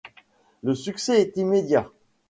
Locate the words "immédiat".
1.37-1.87